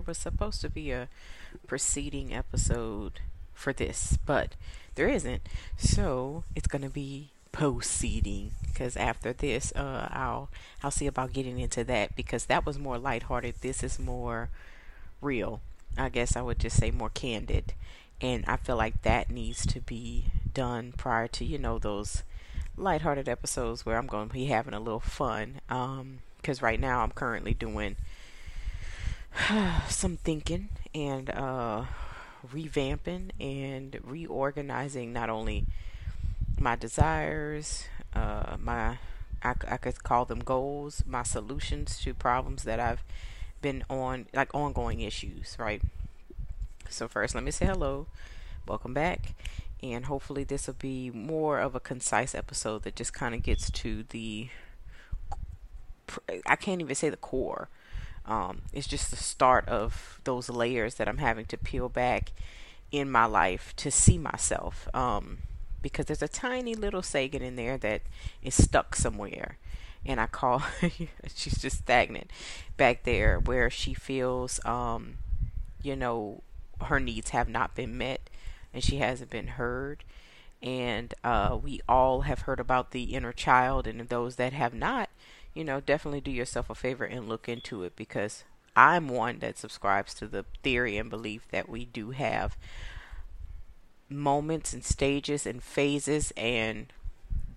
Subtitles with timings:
[0.00, 1.08] was supposed to be a
[1.66, 3.20] preceding episode
[3.52, 4.54] for this, but
[4.94, 5.42] there isn't.
[5.76, 10.48] So it's gonna be proceeding because after this, uh, I'll
[10.82, 13.56] I'll see about getting into that because that was more lighthearted.
[13.60, 14.48] This is more
[15.20, 15.60] real.
[15.96, 17.74] I guess I would just say more candid,
[18.20, 22.22] and I feel like that needs to be done prior to you know those
[22.76, 25.60] lighthearted episodes where I'm going to be having a little fun.
[25.70, 27.96] Um, because right now I'm currently doing
[29.88, 31.84] some thinking and uh,
[32.52, 35.66] revamping and reorganizing not only
[36.58, 38.98] my desires, uh, my
[39.42, 43.02] I, I could call them goals, my solutions to problems that I've
[43.60, 45.82] been on, like ongoing issues, right?
[46.88, 48.06] So first, let me say hello,
[48.66, 49.34] welcome back,
[49.82, 53.70] and hopefully this will be more of a concise episode that just kind of gets
[53.70, 54.48] to the
[56.46, 57.68] I can't even say the core.
[58.26, 62.32] Um, it's just the start of those layers that I'm having to peel back
[62.90, 64.88] in my life to see myself.
[64.94, 65.38] Um,
[65.82, 68.02] because there's a tiny little Sagan in there that
[68.42, 69.58] is stuck somewhere.
[70.06, 70.62] And I call
[71.34, 72.30] she's just stagnant
[72.76, 75.18] back there where she feels, um,
[75.82, 76.42] you know,
[76.80, 78.30] her needs have not been met
[78.72, 80.04] and she hasn't been heard.
[80.62, 85.10] And uh, we all have heard about the inner child, and those that have not,
[85.54, 88.44] you know, definitely do yourself a favor and look into it because
[88.76, 92.56] I'm one that subscribes to the theory and belief that we do have
[94.08, 96.92] moments and stages and phases and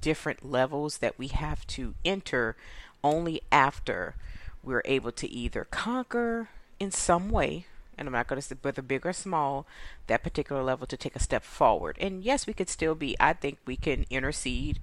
[0.00, 2.56] different levels that we have to enter
[3.02, 4.14] only after
[4.62, 6.48] we're able to either conquer
[6.78, 7.66] in some way
[7.98, 9.66] and I'm not going to say whether big or small,
[10.06, 11.96] that particular level to take a step forward.
[12.00, 14.80] And yes, we could still be, I think we can intercede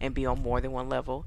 [0.00, 1.26] and be on more than one level.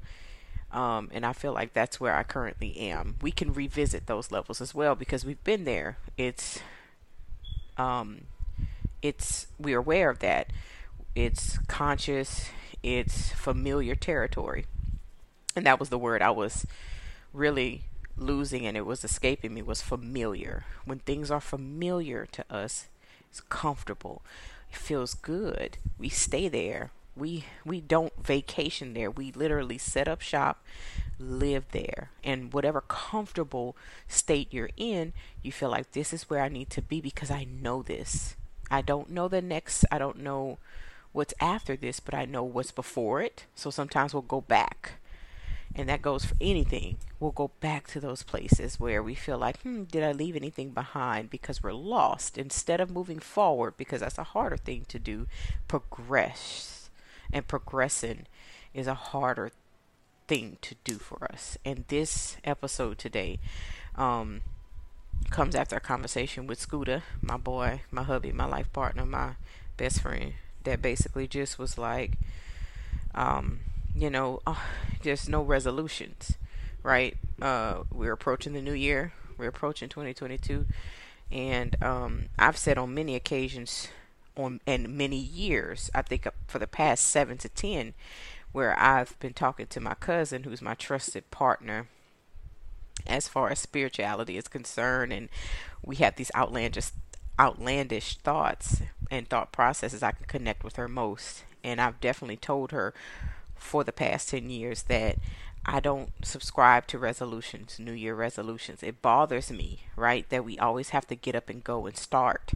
[0.70, 3.16] Um, and I feel like that's where I currently am.
[3.22, 5.96] We can revisit those levels as well because we've been there.
[6.18, 6.60] It's,
[7.78, 8.22] um,
[9.00, 10.52] it's we're aware of that.
[11.14, 12.50] It's conscious.
[12.82, 14.66] It's familiar territory,
[15.56, 16.64] and that was the word I was
[17.32, 17.82] really
[18.16, 19.62] losing, and it was escaping me.
[19.62, 20.64] Was familiar.
[20.84, 22.86] When things are familiar to us,
[23.30, 24.22] it's comfortable.
[24.70, 25.78] It feels good.
[25.98, 26.90] We stay there.
[27.18, 29.10] We we don't vacation there.
[29.10, 30.64] We literally set up shop,
[31.18, 32.10] live there.
[32.22, 35.12] And whatever comfortable state you're in,
[35.42, 38.36] you feel like this is where I need to be because I know this.
[38.70, 40.58] I don't know the next, I don't know
[41.12, 43.46] what's after this, but I know what's before it.
[43.54, 44.92] So sometimes we'll go back.
[45.74, 46.96] And that goes for anything.
[47.20, 50.70] We'll go back to those places where we feel like, hmm, did I leave anything
[50.70, 51.30] behind?
[51.30, 52.38] Because we're lost.
[52.38, 55.26] Instead of moving forward, because that's a harder thing to do,
[55.66, 56.77] progress.
[57.32, 58.26] And progressing
[58.74, 59.50] is a harder
[60.26, 61.58] thing to do for us.
[61.64, 63.38] And this episode today,
[63.96, 64.42] um,
[65.30, 69.32] comes after a conversation with Scooter, my boy, my hubby, my life partner, my
[69.76, 70.34] best friend,
[70.64, 72.12] that basically just was like,
[73.14, 73.60] um,
[73.94, 74.54] you know, uh,
[75.02, 76.34] just no resolutions,
[76.82, 77.16] right?
[77.40, 79.12] Uh, we're approaching the new year.
[79.36, 80.66] We're approaching 2022,
[81.30, 83.88] and um, I've said on many occasions,
[84.38, 87.94] on and many years, I think uh, for the past seven to ten,
[88.52, 91.88] where I've been talking to my cousin, who's my trusted partner
[93.06, 95.28] as far as spirituality is concerned and
[95.84, 96.90] we have these outlandish
[97.38, 102.72] outlandish thoughts and thought processes I can connect with her most and I've definitely told
[102.72, 102.92] her
[103.54, 105.18] for the past 10 years that
[105.64, 108.82] I don't subscribe to resolutions, New Year resolutions.
[108.82, 112.52] It bothers me, right, that we always have to get up and go and start.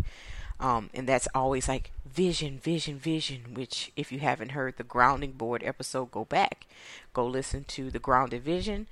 [0.61, 5.33] Um, and that's always like vision, vision, vision, which, if you haven't heard the grounding
[5.33, 6.66] board episode, go back.
[7.13, 8.87] Go listen to the grounded vision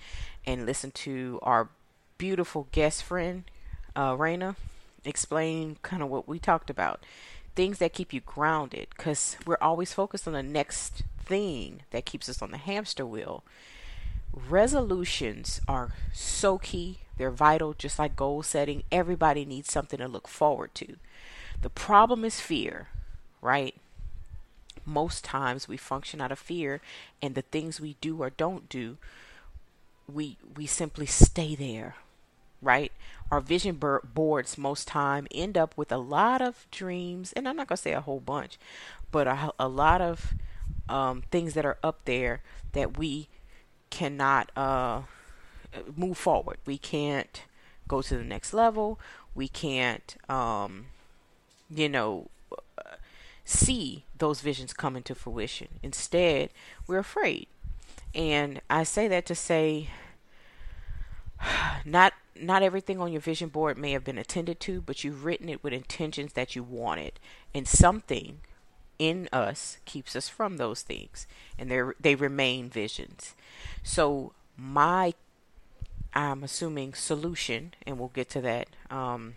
[0.46, 1.68] and listen to our
[2.18, 3.44] beautiful guest friend,
[3.94, 4.56] uh, Raina,
[5.04, 7.04] explain kind of what we talked about.
[7.54, 12.28] Things that keep you grounded because we're always focused on the next thing that keeps
[12.28, 13.42] us on the hamster wheel.
[14.32, 18.82] Resolutions are so key, they're vital, just like goal setting.
[18.90, 20.96] Everybody needs something to look forward to.
[21.62, 22.88] The problem is fear,
[23.42, 23.74] right?
[24.86, 26.80] Most times we function out of fear,
[27.20, 28.96] and the things we do or don't do,
[30.12, 31.96] we we simply stay there,
[32.62, 32.92] right?
[33.30, 33.80] Our vision
[34.14, 37.92] boards most time end up with a lot of dreams, and I'm not gonna say
[37.92, 38.58] a whole bunch,
[39.12, 40.34] but a, a lot of
[40.88, 42.40] um, things that are up there
[42.72, 43.28] that we
[43.90, 45.02] cannot uh,
[45.94, 46.58] move forward.
[46.64, 47.42] We can't
[47.86, 48.98] go to the next level.
[49.34, 50.86] We can't um,
[51.74, 52.28] you know,
[53.44, 55.68] see those visions come into fruition.
[55.82, 56.50] Instead,
[56.86, 57.46] we're afraid.
[58.14, 59.88] And I say that to say
[61.84, 65.48] not not everything on your vision board may have been attended to, but you've written
[65.48, 67.20] it with intentions that you wanted,
[67.54, 68.40] and something
[68.98, 71.26] in us keeps us from those things,
[71.58, 73.34] and they they remain visions.
[73.82, 75.14] So my
[76.14, 78.68] I'm assuming solution, and we'll get to that.
[78.90, 79.34] Um,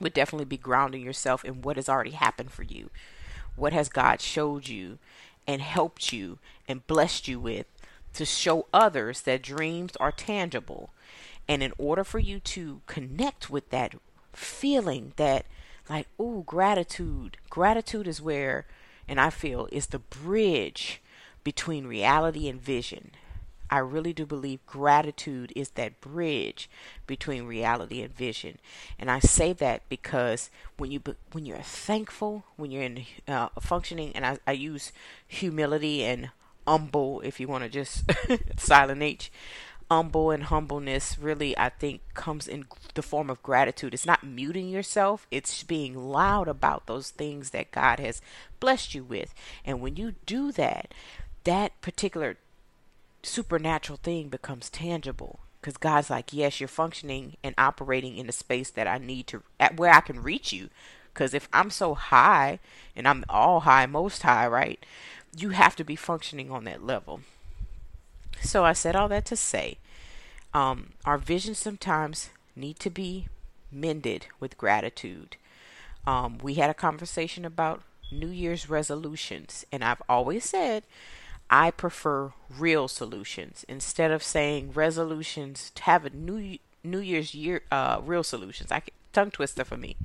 [0.00, 2.90] would definitely be grounding yourself in what has already happened for you.
[3.56, 4.98] What has God showed you
[5.46, 7.66] and helped you and blessed you with
[8.14, 10.90] to show others that dreams are tangible.
[11.48, 13.94] And in order for you to connect with that
[14.32, 15.46] feeling that
[15.88, 17.36] like, oh, gratitude.
[17.50, 18.66] Gratitude is where
[19.08, 21.02] and I feel is the bridge
[21.42, 23.10] between reality and vision.
[23.70, 26.68] I really do believe gratitude is that bridge
[27.06, 28.58] between reality and vision.
[28.98, 31.00] And I say that because when you
[31.32, 34.92] when you're thankful, when you're in uh, functioning, and I, I use
[35.26, 36.30] humility and
[36.66, 38.04] humble, if you want to just
[38.58, 39.30] silent H,
[39.90, 43.92] humble and humbleness really I think comes in the form of gratitude.
[43.92, 48.20] It's not muting yourself, it's being loud about those things that God has
[48.60, 49.34] blessed you with.
[49.64, 50.92] And when you do that,
[51.44, 52.36] that particular
[53.22, 58.70] supernatural thing becomes tangible because God's like, yes, you're functioning and operating in a space
[58.70, 60.70] that I need to, at where I can reach you.
[61.12, 62.60] Because if I'm so high
[62.96, 64.84] and I'm all high, most high, right,
[65.36, 67.20] you have to be functioning on that level.
[68.40, 69.78] So I said all that to say,
[70.54, 73.26] um, our visions sometimes need to be
[73.70, 75.36] mended with gratitude.
[76.06, 80.84] Um, we had a conversation about New Year's resolutions, and I've always said
[81.50, 87.62] I prefer real solutions instead of saying resolutions to have a new New Year's year
[87.70, 88.70] uh, real solutions.
[88.70, 88.82] I
[89.12, 89.96] tongue twister for me.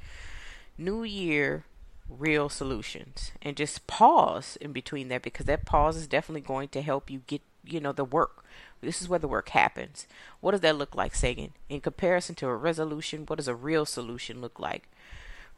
[0.77, 1.63] New Year
[2.09, 6.81] real solutions and just pause in between that because that pause is definitely going to
[6.81, 8.43] help you get you know the work.
[8.81, 10.07] This is where the work happens.
[10.41, 11.53] What does that look like sagan?
[11.69, 14.89] In comparison to a resolution what does a real solution look like?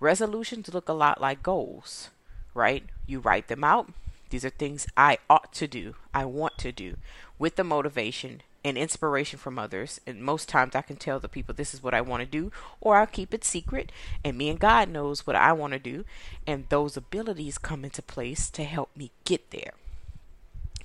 [0.02, 2.10] Resolutions look a lot like goals
[2.54, 2.84] right?
[3.06, 3.94] You write them out
[4.30, 6.98] these are things I ought to do, I want to do,
[7.40, 10.02] with the motivation and inspiration from others.
[10.06, 12.52] And most times I can tell the people this is what I want to do,
[12.82, 13.92] or I'll keep it secret.
[14.24, 16.04] And me and God knows what I want to do.
[16.46, 19.72] And those abilities come into place to help me get there.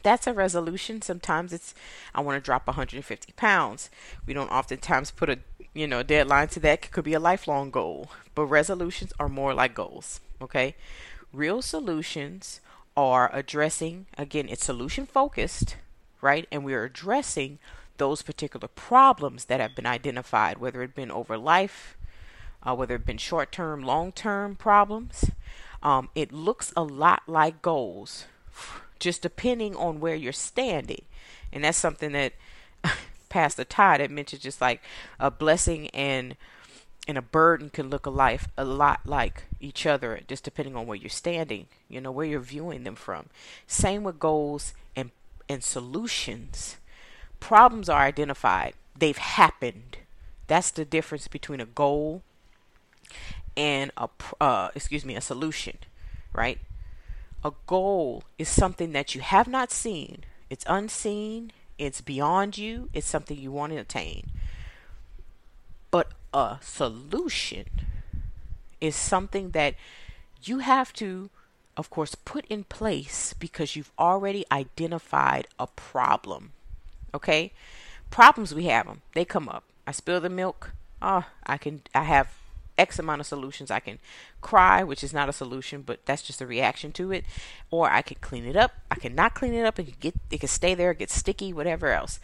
[0.02, 1.02] That's a resolution.
[1.02, 1.74] Sometimes it's
[2.14, 3.90] I want to drop 150 pounds.
[4.26, 5.38] We don't oftentimes put a
[5.74, 6.84] you know deadline to that.
[6.84, 10.20] It could be a lifelong goal, but resolutions are more like goals.
[10.40, 10.74] Okay,
[11.32, 12.60] real solutions
[12.96, 15.76] are addressing, again, it's solution focused,
[16.20, 16.46] right?
[16.52, 17.58] And we're addressing
[17.98, 21.96] those particular problems that have been identified, whether it been over life,
[22.62, 25.30] uh, whether it been short term, long term problems.
[25.82, 28.26] Um, it looks a lot like goals,
[28.98, 31.02] just depending on where you're standing.
[31.52, 32.34] And that's something that
[33.28, 34.82] Pastor Todd had mentioned, just like
[35.18, 36.36] a blessing and
[37.08, 40.86] and a burden can look a life a lot like each other just depending on
[40.86, 43.26] where you're standing you know where you're viewing them from.
[43.66, 45.10] Same with goals and
[45.48, 46.76] and solutions.
[47.40, 48.74] Problems are identified.
[48.96, 49.98] They've happened.
[50.46, 52.22] That's the difference between a goal
[53.56, 54.08] and a
[54.40, 55.78] uh, excuse me a solution
[56.32, 56.58] right?
[57.44, 60.24] A goal is something that you have not seen.
[60.48, 61.52] It's unseen.
[61.78, 62.88] It's beyond you.
[62.92, 64.30] It's something you want to attain.
[65.90, 67.66] But a solution
[68.80, 69.74] is something that
[70.42, 71.30] you have to,
[71.76, 76.52] of course, put in place because you've already identified a problem.
[77.14, 77.52] Okay?
[78.10, 79.02] Problems, we have them.
[79.14, 79.64] They come up.
[79.86, 80.72] I spill the milk.
[81.00, 82.28] Oh, I can, I have
[82.78, 83.70] X amount of solutions.
[83.70, 83.98] I can
[84.40, 87.24] cry, which is not a solution, but that's just a reaction to it.
[87.70, 88.72] Or I can clean it up.
[88.90, 91.88] I can not clean it up and get it can stay there, get sticky, whatever
[91.88, 92.18] else.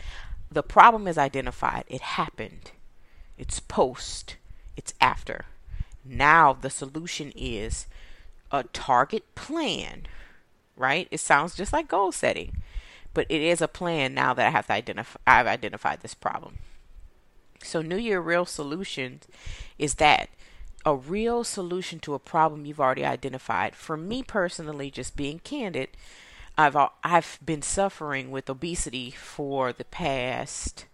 [0.50, 1.85] The problem is identified.
[1.88, 2.73] It happened
[3.38, 4.37] it's post,
[4.76, 5.47] it's after.
[6.04, 7.87] Now the solution is
[8.50, 10.07] a target plan,
[10.76, 11.09] right?
[11.11, 12.62] It sounds just like goal setting,
[13.14, 16.59] but it is a plan now that I have to identify I've identified this problem.
[17.62, 19.26] So New Year real solutions
[19.78, 20.30] is that
[20.85, 23.75] a real solution to a problem you've already identified.
[23.75, 25.90] For me personally, just being candid,
[26.57, 30.87] I've I've been suffering with obesity for the past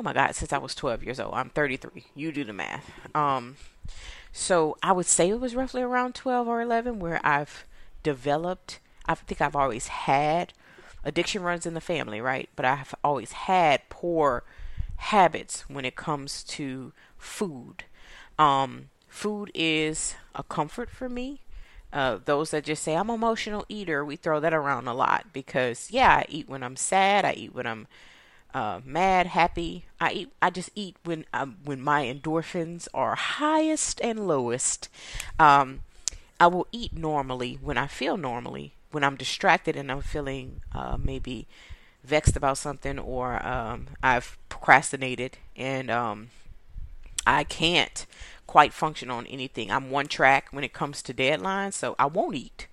[0.00, 2.90] oh my god since i was 12 years old i'm 33 you do the math.
[3.14, 3.56] Um
[4.32, 7.66] so i would say it was roughly around 12 or 11 where i've
[8.02, 10.54] developed i think i've always had
[11.04, 12.48] addiction runs in the family right?
[12.56, 14.42] But i've always had poor
[14.96, 17.84] habits when it comes to food.
[18.38, 21.42] Um food is a comfort for me.
[21.92, 25.90] Uh, those that just say I'm emotional eater, we throw that around a lot because
[25.90, 27.86] yeah, I eat when I'm sad, I eat when I'm
[28.54, 29.84] uh, mad, happy.
[30.00, 30.32] I eat.
[30.40, 34.88] I just eat when um, when my endorphins are highest and lowest.
[35.38, 35.80] Um,
[36.38, 38.72] I will eat normally when I feel normally.
[38.90, 41.46] When I'm distracted and I'm feeling uh, maybe
[42.02, 46.30] vexed about something or um, I've procrastinated and um,
[47.26, 48.06] I can't
[48.46, 49.70] quite function on anything.
[49.70, 52.66] I'm one track when it comes to deadlines, so I won't eat.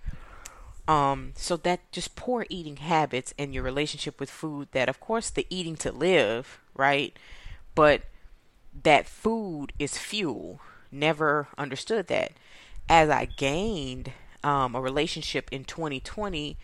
[0.88, 5.30] Um, so that just poor eating habits and your relationship with food that of course
[5.30, 7.18] the eating to live, right?
[7.76, 8.04] But
[8.84, 10.62] that food is fuel.
[10.92, 12.34] Never understood that.
[12.90, 14.14] As I gained
[14.44, 16.58] um, a relationship in 2020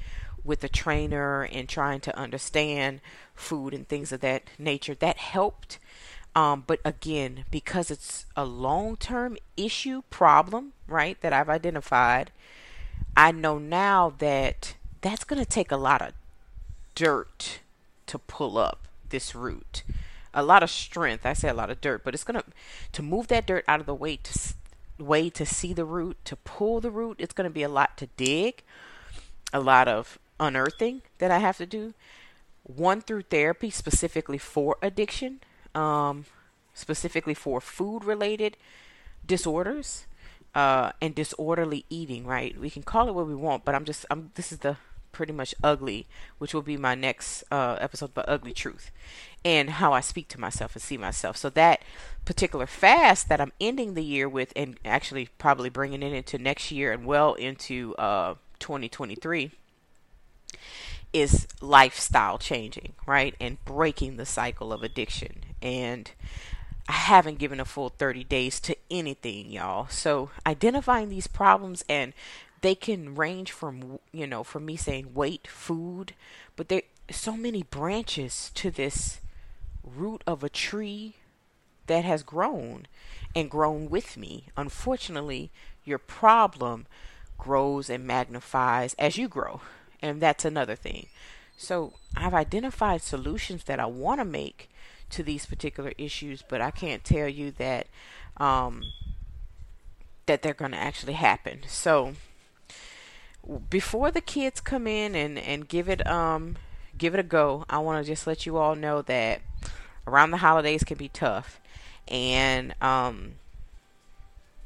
[0.43, 3.01] with a trainer and trying to understand
[3.35, 5.79] food and things of that nature, that helped.
[6.35, 12.31] Um, but again, because it's a long term issue, problem, right, that I've identified,
[13.15, 16.13] I know now that that's going to take a lot of
[16.95, 17.59] dirt
[18.07, 19.83] to pull up this root.
[20.33, 21.25] A lot of strength.
[21.25, 22.45] I say a lot of dirt, but it's going to
[22.91, 24.53] to move that dirt out of the way to
[24.97, 27.97] way to see the root, to pull the root, it's going to be a lot
[27.97, 28.63] to dig,
[29.51, 31.93] a lot of unearthing that I have to do.
[32.63, 35.41] One through therapy specifically for addiction,
[35.75, 36.25] um,
[36.73, 38.57] specifically for food related
[39.25, 40.05] disorders
[40.55, 42.59] uh, and disorderly eating, right?
[42.59, 44.77] We can call it what we want, but I'm just, I'm, this is the
[45.11, 46.07] pretty much ugly,
[46.39, 48.91] which will be my next uh, episode, but ugly truth,
[49.45, 51.37] and how I speak to myself and see myself.
[51.37, 51.83] So that
[52.25, 56.71] particular fast that I'm ending the year with, and actually probably bringing it into next
[56.71, 59.51] year and well into uh, 2023,
[61.13, 66.11] is lifestyle changing, right, and breaking the cycle of addiction and
[66.87, 69.87] I haven't given a full 30 days to anything, y'all.
[69.89, 72.13] So identifying these problems and
[72.61, 76.13] they can range from, you know, from me saying weight, food,
[76.55, 79.19] but there's so many branches to this
[79.83, 81.15] root of a tree
[81.87, 82.87] that has grown
[83.35, 84.47] and grown with me.
[84.55, 85.51] Unfortunately,
[85.83, 86.85] your problem
[87.37, 89.61] grows and magnifies as you grow.
[90.01, 91.07] And that's another thing.
[91.57, 94.69] So I've identified solutions that I want to make
[95.13, 97.87] to these particular issues, but I can't tell you that
[98.37, 98.83] um,
[100.25, 101.61] that they're going to actually happen.
[101.67, 102.13] So
[103.69, 106.57] before the kids come in and and give it um
[106.97, 109.41] give it a go, I want to just let you all know that
[110.07, 111.59] around the holidays can be tough,
[112.07, 113.33] and um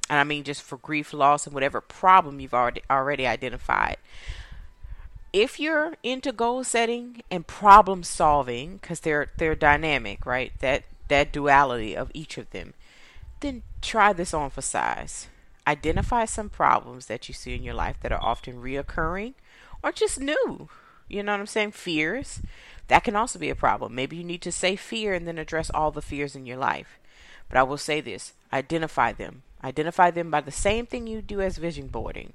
[0.10, 3.98] and I mean just for grief, loss, and whatever problem you've already already identified
[5.34, 10.52] if you're into goal setting and problem solving because they're they're dynamic right?
[10.60, 12.74] That that duality of each of them
[13.40, 15.28] then try this on for size.
[15.66, 19.34] Identify some problems that you see in your life that are often reoccurring
[19.84, 20.70] or just new.
[21.08, 21.72] You know what i'm saying?
[21.72, 22.42] Fears.
[22.88, 23.94] That can also be a problem.
[23.94, 27.00] Maybe you need to say fear and then address all the fears in your life.
[27.50, 29.44] But i will say this identify them.
[29.64, 32.34] Identify them by the same thing you do as vision boarding.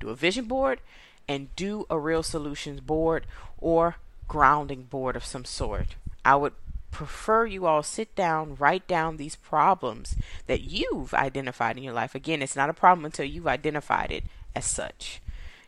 [0.00, 0.80] Do a vision board
[1.28, 3.26] and do a real solutions board
[3.58, 3.96] or
[4.28, 5.96] grounding board of some sort.
[6.24, 6.52] I would
[6.90, 10.14] prefer you all sit down, write down these problems
[10.46, 12.14] that you've identified in your life.
[12.14, 14.24] Again, it's not a problem until you've identified it
[14.54, 15.20] as such.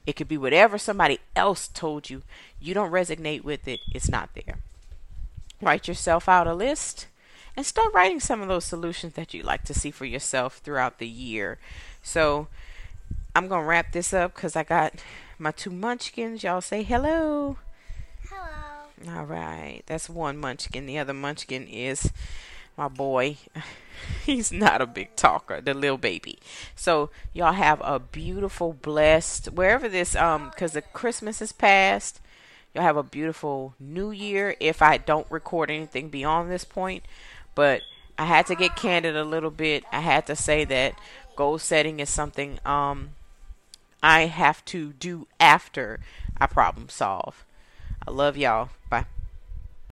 [0.06, 2.22] It could be whatever somebody else told you.
[2.60, 4.58] You don't resonate with it, it's not there.
[5.60, 7.06] Write yourself out a list
[7.56, 10.98] and start writing some of those solutions that you'd like to see for yourself throughout
[10.98, 11.58] the year.
[12.02, 12.48] So,
[13.34, 14.94] I'm going to wrap this up because I got
[15.38, 16.42] my two munchkins.
[16.42, 17.58] Y'all say hello.
[18.28, 19.16] Hello.
[19.18, 19.82] All right.
[19.86, 20.86] That's one munchkin.
[20.86, 22.10] The other munchkin is
[22.76, 23.36] my boy.
[24.24, 26.38] He's not a big talker, the little baby.
[26.74, 32.20] So y'all have a beautiful, blessed wherever this um because the Christmas is past.
[32.74, 34.56] Y'all have a beautiful New Year.
[34.58, 37.04] If I don't record anything beyond this point,
[37.54, 37.82] but
[38.18, 39.84] I had to get candid a little bit.
[39.92, 40.98] I had to say that
[41.36, 43.10] goal setting is something um
[44.04, 45.98] I have to do after
[46.36, 47.46] I problem solve.
[48.06, 48.68] I love y'all.
[48.90, 49.06] Bye.